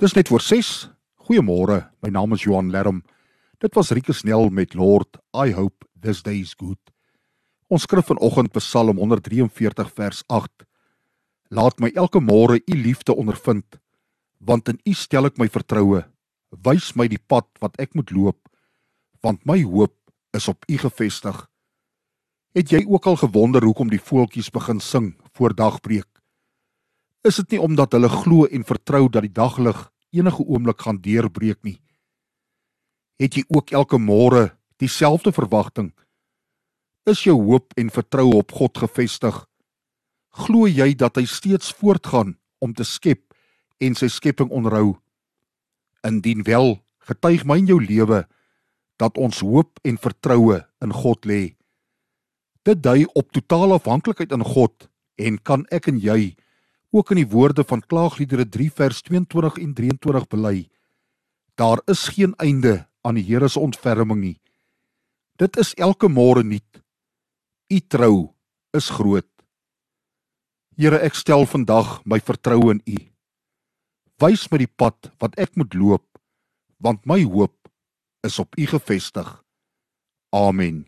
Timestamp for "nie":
27.56-27.60, 31.62-31.78, 64.20-64.38